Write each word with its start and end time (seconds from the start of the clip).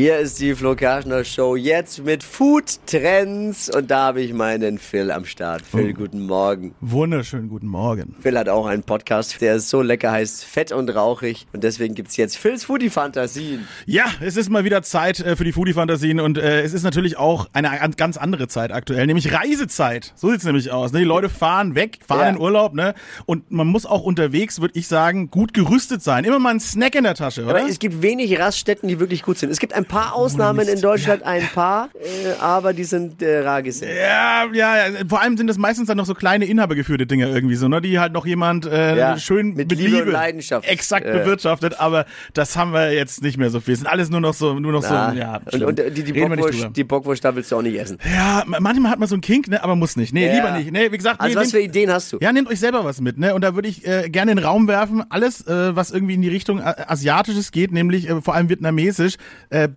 Hier 0.00 0.18
ist 0.18 0.38
die 0.40 0.54
Flo 0.54 0.76
Kerschner 0.76 1.24
Show 1.24 1.56
jetzt 1.56 2.04
mit 2.04 2.22
Food 2.22 2.78
Trends 2.86 3.68
und 3.68 3.90
da 3.90 4.04
habe 4.04 4.20
ich 4.22 4.32
meinen 4.32 4.78
Phil 4.78 5.10
am 5.10 5.24
Start. 5.24 5.62
Phil, 5.62 5.90
Oh. 5.90 5.94
guten 5.94 6.24
Morgen. 6.24 6.72
Wunderschönen 6.80 7.48
guten 7.48 7.66
Morgen. 7.66 8.14
Phil 8.20 8.38
hat 8.38 8.48
auch 8.48 8.66
einen 8.66 8.84
Podcast, 8.84 9.40
der 9.40 9.58
so 9.58 9.82
lecker 9.82 10.12
heißt 10.12 10.44
Fett 10.44 10.70
und 10.70 10.88
Rauchig 10.90 11.48
und 11.52 11.64
deswegen 11.64 11.96
gibt's 11.96 12.16
jetzt 12.16 12.36
Phils 12.38 12.62
Foodie 12.66 12.90
Fantasien. 12.90 13.66
Ja, 13.86 14.04
es 14.20 14.36
ist 14.36 14.50
mal 14.50 14.62
wieder 14.62 14.82
Zeit 14.82 15.18
äh, 15.18 15.34
für 15.34 15.42
die 15.42 15.50
Foodie-Fantasien 15.50 16.20
und 16.20 16.38
äh, 16.38 16.60
es 16.62 16.74
ist 16.74 16.84
natürlich 16.84 17.16
auch 17.18 17.48
eine 17.52 17.80
an- 17.82 17.96
ganz 17.96 18.16
andere 18.18 18.46
Zeit 18.46 18.70
aktuell, 18.70 19.04
nämlich 19.04 19.32
Reisezeit. 19.34 20.12
So 20.14 20.30
sieht's 20.30 20.44
nämlich 20.44 20.70
aus. 20.70 20.92
Ne? 20.92 21.00
Die 21.00 21.06
Leute 21.06 21.28
fahren 21.28 21.74
weg, 21.74 21.98
fahren 22.06 22.20
Ja. 22.20 22.28
in 22.28 22.38
Urlaub, 22.38 22.72
ne? 22.72 22.94
Und 23.26 23.50
man 23.50 23.66
muss 23.66 23.84
auch 23.84 24.04
unterwegs, 24.04 24.60
würde 24.60 24.78
ich 24.78 24.86
sagen, 24.86 25.28
gut 25.32 25.52
gerüstet 25.54 26.04
sein. 26.04 26.22
Immer 26.24 26.38
mal 26.38 26.50
ein 26.50 26.60
Snack 26.60 26.94
in 26.94 27.02
der 27.02 27.14
Tasche, 27.16 27.42
oder? 27.42 27.56
Aber 27.56 27.68
es 27.68 27.80
gibt 27.80 28.00
wenig 28.00 28.38
Raststätten, 28.38 28.88
die 28.88 29.00
wirklich 29.00 29.24
gut 29.24 29.38
sind. 29.38 29.50
Es 29.50 29.58
gibt 29.58 29.72
ein 29.72 29.86
paar 29.88 30.14
Ausnahmen 30.14 30.68
in 30.68 30.80
Deutschland, 30.80 31.22
ein 31.24 31.42
paar, 31.54 31.88
äh, 31.94 32.40
aber 32.40 32.72
die 32.72 32.84
sind 32.84 33.22
äh, 33.22 33.40
rar 33.40 33.62
gesehen. 33.62 33.90
Ja, 33.96 34.44
ja, 34.52 34.88
ja, 34.88 34.94
vor 35.08 35.20
allem 35.20 35.36
sind 35.36 35.46
das 35.48 35.58
meistens 35.58 35.88
dann 35.88 35.96
noch 35.96 36.06
so 36.06 36.14
kleine 36.14 36.44
inhabergeführte 36.44 37.06
Dinger 37.06 37.28
irgendwie 37.28 37.56
so, 37.56 37.68
ne, 37.68 37.80
die 37.80 37.98
halt 37.98 38.12
noch 38.12 38.26
jemand 38.26 38.66
äh, 38.66 38.96
Ja, 38.96 39.18
schön 39.18 39.54
mit 39.54 39.72
Liebe 39.72 40.04
und 40.04 40.10
Leidenschaft. 40.12 40.68
exakt 40.68 41.06
Äh. 41.06 41.12
bewirtschaftet, 41.12 41.80
aber 41.80 42.04
das 42.34 42.56
haben 42.56 42.72
wir 42.72 42.92
jetzt 42.92 43.22
nicht 43.22 43.38
mehr 43.38 43.50
so 43.50 43.60
viel. 43.60 43.74
Es 43.74 43.80
sind 43.80 43.88
alles 43.88 44.10
nur 44.10 44.20
noch 44.20 44.34
so, 44.34 44.58
nur 44.58 44.72
noch 44.72 44.84
Ah, 44.84 45.10
so, 45.12 45.18
ja. 45.18 45.36
und, 45.36 45.50
schlimm. 45.54 45.68
und 45.68 45.80
äh, 45.80 45.90
die, 45.90 46.02
die, 46.04 46.12
Bockwurst, 46.12 46.68
die 46.76 46.84
Bockwurst, 46.84 47.24
da 47.24 47.34
willst 47.34 47.50
du 47.50 47.56
auch 47.56 47.62
nicht 47.62 47.78
essen. 47.78 47.98
Ja, 48.14 48.44
ma- 48.46 48.60
manchmal 48.60 48.92
hat 48.92 48.98
man 48.98 49.08
so 49.08 49.14
einen 49.14 49.22
Kink, 49.22 49.48
ne, 49.48 49.62
aber 49.64 49.74
muss 49.76 49.96
nicht. 49.96 50.12
Nee, 50.12 50.32
lieber 50.34 50.50
nicht. 50.52 50.70
Nee, 50.70 50.92
wie 50.92 50.96
gesagt, 50.96 51.20
Also 51.20 51.34
nee, 51.38 51.44
was 51.44 51.50
für 51.52 51.60
Ideen 51.60 51.90
hast 51.90 52.12
du? 52.12 52.18
ja, 52.20 52.32
nehmt 52.32 52.48
euch 52.48 52.60
selber 52.60 52.84
was 52.84 53.00
mit, 53.00 53.18
ne? 53.18 53.34
Und 53.34 53.42
da 53.42 53.54
würde 53.54 53.68
ich 53.68 53.86
äh, 53.86 54.08
gerne 54.10 54.32
in 54.32 54.36
den 54.36 54.44
Raum 54.46 54.68
werfen, 54.68 55.02
alles, 55.08 55.44
was 55.46 55.90
irgendwie 55.90 56.14
in 56.14 56.22
die 56.22 56.28
Richtung 56.28 56.60
Asiatisches 56.62 57.52
geht, 57.52 57.72
nämlich 57.72 58.08
vor 58.22 58.34
allem 58.34 58.48
vietnamesisch, 58.48 59.14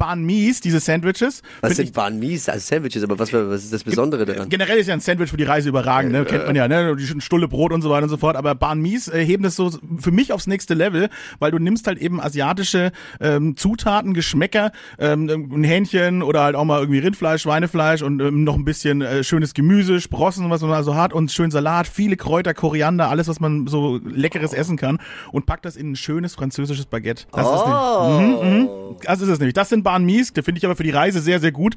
Banh 0.02 0.24
Mies, 0.24 0.62
diese 0.62 0.80
Sandwiches. 0.80 1.44
Was 1.62 1.76
sind 1.76 1.94
Banh 1.94 2.18
Mies 2.18 2.50
als 2.50 2.66
Sandwiches, 2.66 3.04
aber 3.04 3.20
was, 3.20 3.32
was 3.32 3.66
ist 3.66 3.72
das 3.72 3.84
Besondere 3.84 4.26
daran? 4.26 4.50
Generell 4.50 4.80
ist 4.80 4.88
ja 4.88 4.96
ein 4.96 5.00
Sandwich 5.00 5.30
für 5.30 5.38
die 5.38 5.44
Reise 5.44 5.70
überragend, 5.70 6.12
ne? 6.12 6.26
kennt 6.26 6.48
man 6.48 6.56
ja, 6.56 6.68
ne? 6.68 6.96
die 6.96 7.22
Stulle 7.22 7.48
Brot 7.48 7.72
und 7.72 7.84
so 7.84 7.92
weiter 7.92 8.06
und 8.06 8.10
so 8.10 8.18
fort. 8.18 8.36
Aber 8.36 8.56
Banh 8.56 8.82
Mies 8.82 9.10
äh, 9.10 9.24
heben 9.24 9.44
das 9.44 9.56
so 9.56 9.70
für 10.00 10.10
mich 10.10 10.34
aufs 10.34 10.48
nächste 10.48 10.74
Level, 10.74 11.10
weil 11.38 11.52
du 11.52 11.60
nimmst 11.60 11.86
halt 11.86 12.00
eben 12.00 12.20
asiatische 12.20 12.92
ähm, 13.20 13.56
Zutaten, 13.56 14.16
Geschmäcker, 14.16 14.72
ähm, 14.98 15.30
ein 15.30 15.64
Hähnchen 15.64 16.24
oder 16.24 16.42
halt 16.42 16.56
auch 16.56 16.66
mal 16.66 16.80
irgendwie 16.80 16.98
Rindfleisch, 16.98 17.44
Schweinefleisch 17.44 18.02
und 18.02 18.22
ähm, 18.22 18.44
noch 18.44 18.56
ein 18.56 18.66
bisschen 18.66 19.04
äh, 19.04 19.24
schönes 19.24 19.54
Gemüse, 19.54 20.02
Sprossen, 20.02 20.50
was 20.50 20.62
man 20.64 20.72
also 20.72 20.96
hat 20.96 21.14
und 21.14 21.32
schön 21.32 21.52
Salat, 21.52 21.86
viele 21.86 22.18
Kräuter, 22.18 22.56
Koriander, 22.56 23.08
alles, 23.10 23.28
was 23.28 23.40
man 23.40 23.68
so 23.68 24.00
leckeres 24.04 24.54
essen 24.54 24.78
kann 24.78 24.98
und 25.32 25.46
packt 25.46 25.64
das 25.64 25.76
in 25.76 25.92
ein 25.92 25.96
schönes 25.96 26.34
französisches 26.34 26.88
Baguette. 26.88 27.26
Das 27.32 27.46
ist 27.46 27.66
die, 27.68 27.72
Oh, 27.72 28.98
das 29.12 29.22
ist 29.22 29.30
es 29.30 29.40
nämlich. 29.40 29.54
Das 29.54 29.70
sind 29.70 29.84
Banh 29.84 30.06
Mies, 30.06 30.34
die 30.34 30.42
finde 30.42 30.60
ich 30.60 30.66
aber 30.66 30.76
für 30.76 30.84
die 30.84 30.90
Reise 30.92 31.20
sehr, 31.20 31.40
sehr 31.40 31.52
gut. 31.52 31.76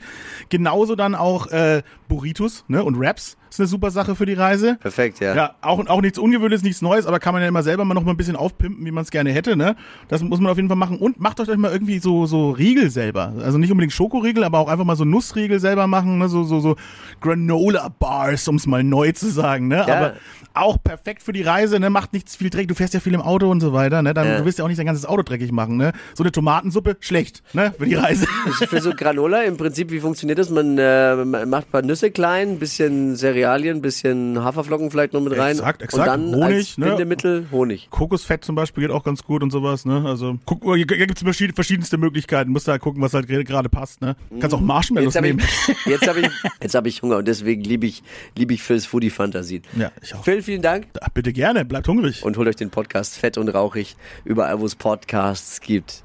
Genauso 0.48 0.94
dann 0.94 1.14
auch 1.14 1.48
äh, 1.48 1.82
Burritos 2.08 2.64
ne, 2.68 2.82
und 2.84 2.98
Wraps 2.98 3.36
ist 3.50 3.60
eine 3.60 3.66
super 3.68 3.90
Sache 3.92 4.16
für 4.16 4.26
die 4.26 4.32
Reise. 4.32 4.76
perfekt, 4.80 5.20
ja. 5.20 5.34
Ja, 5.34 5.54
auch, 5.60 5.84
auch 5.86 6.00
nichts 6.00 6.18
Ungewöhnliches, 6.18 6.64
nichts 6.64 6.82
Neues, 6.82 7.06
aber 7.06 7.20
kann 7.20 7.34
man 7.34 7.42
ja 7.42 7.48
immer 7.48 7.62
selber 7.62 7.84
mal 7.84 7.94
noch 7.94 8.02
mal 8.02 8.10
ein 8.10 8.16
bisschen 8.16 8.34
aufpimpen, 8.34 8.84
wie 8.84 8.90
man 8.90 9.04
es 9.04 9.10
gerne 9.12 9.30
hätte, 9.32 9.56
ne? 9.56 9.76
Das 10.08 10.22
muss 10.22 10.40
man 10.40 10.50
auf 10.50 10.56
jeden 10.56 10.68
Fall 10.68 10.76
machen. 10.76 10.98
Und 10.98 11.20
macht 11.20 11.38
euch 11.38 11.56
mal 11.56 11.70
irgendwie 11.70 12.00
so, 12.00 12.26
so 12.26 12.50
Riegel 12.50 12.90
selber. 12.90 13.32
Also 13.42 13.58
nicht 13.58 13.70
unbedingt 13.70 13.92
Schokoriegel, 13.92 14.42
aber 14.42 14.58
auch 14.58 14.68
einfach 14.68 14.84
mal 14.84 14.96
so 14.96 15.04
Nussriegel 15.04 15.60
selber 15.60 15.86
machen, 15.86 16.18
ne? 16.18 16.28
So, 16.28 16.42
so, 16.42 16.58
so 16.58 16.74
Granola-Bars, 17.20 18.48
um 18.48 18.56
es 18.56 18.66
mal 18.66 18.82
neu 18.82 19.12
zu 19.12 19.30
sagen, 19.30 19.68
ne? 19.68 19.84
Ja. 19.86 19.96
Aber 19.96 20.14
auch 20.54 20.82
perfekt 20.82 21.22
für 21.22 21.32
die 21.32 21.42
Reise, 21.42 21.78
ne? 21.80 21.90
Macht 21.90 22.12
nichts 22.12 22.36
viel 22.36 22.50
Dreck. 22.50 22.68
Du 22.68 22.74
fährst 22.74 22.94
ja 22.94 23.00
viel 23.00 23.14
im 23.14 23.22
Auto 23.22 23.50
und 23.50 23.60
so 23.60 23.72
weiter, 23.72 24.02
ne? 24.02 24.14
Dann, 24.14 24.26
Ja. 24.26 24.38
Du 24.38 24.44
willst 24.44 24.58
ja 24.58 24.64
auch 24.64 24.68
nicht 24.68 24.78
dein 24.78 24.86
ganzes 24.86 25.06
Auto 25.06 25.22
dreckig 25.22 25.52
machen, 25.52 25.76
ne? 25.76 25.92
So 26.14 26.22
eine 26.24 26.32
Tomatensuppe, 26.32 26.96
schlecht, 27.00 27.23
ne? 27.52 27.72
Für 27.78 27.84
die 27.86 27.94
Reise. 27.94 28.26
Für 28.68 28.80
so 28.80 28.92
Granola 28.92 29.42
im 29.42 29.56
Prinzip, 29.56 29.90
wie 29.90 30.00
funktioniert 30.00 30.38
das? 30.38 30.50
Man 30.50 30.76
äh, 30.78 31.16
macht 31.24 31.66
ein 31.68 31.70
paar 31.70 31.82
Nüsse 31.82 32.10
klein, 32.10 32.58
bisschen 32.58 33.16
Cerealien, 33.16 33.82
bisschen 33.82 34.42
Haferflocken 34.42 34.90
vielleicht 34.90 35.12
noch 35.12 35.20
mit 35.20 35.36
rein. 35.36 35.52
Exakt, 35.56 35.82
exakt. 35.82 36.08
Und 36.18 36.32
dann 36.32 36.34
Honig, 36.34 36.56
als 36.58 36.78
ne? 36.78 36.86
Bindemittel 36.86 37.46
Honig. 37.50 37.88
Kokosfett 37.90 38.44
zum 38.44 38.54
Beispiel 38.54 38.82
geht 38.84 38.90
auch 38.90 39.04
ganz 39.04 39.22
gut 39.22 39.42
und 39.42 39.50
sowas, 39.50 39.84
ne? 39.84 40.04
Also 40.06 40.38
guck, 40.44 40.62
hier 40.76 40.86
gibt's 40.86 41.22
verschied- 41.22 41.54
verschiedenste 41.54 41.96
Möglichkeiten. 41.98 42.50
Musst 42.50 42.68
da 42.68 42.72
halt 42.72 42.82
gucken, 42.82 43.02
was 43.02 43.14
halt 43.14 43.26
gerade- 43.28 43.68
passt, 43.68 44.00
ne? 44.02 44.16
Kannst 44.40 44.54
auch 44.54 44.60
Marshmallows 44.60 45.14
Jetzt 45.14 45.16
habe 45.16 45.28
ich, 45.28 45.36
nehmen. 45.36 45.48
jetzt 45.86 46.06
hab 46.08 46.16
ich, 46.16 46.28
jetzt 46.62 46.74
hab 46.74 46.86
ich 46.86 47.02
Hunger 47.02 47.16
und 47.18 47.28
deswegen 47.28 47.62
liebe 47.62 47.86
ich, 47.86 48.02
liebe 48.36 48.52
ich 48.54 48.62
Phil's 48.62 48.84
Foodie 48.86 49.10
Fantasien. 49.10 49.62
Ja, 49.76 49.90
ich 50.02 50.14
auch. 50.14 50.22
Phil, 50.24 50.42
vielen 50.42 50.62
Dank 50.62 50.86
Ach, 51.00 51.08
bitte 51.10 51.32
gerne, 51.32 51.64
bleibt 51.64 51.88
hungrig. 51.88 52.24
und 52.24 52.36
holt 52.36 52.48
euch 52.48 52.56
den 52.56 52.70
Podcast 52.70 53.16
Fett 53.16 53.38
und 53.38 53.48
Rauchig 53.48 53.96
überall, 54.24 54.60
wo 54.60 54.66
es 54.66 54.74
Podcasts 54.74 55.60
gibt. 55.60 56.02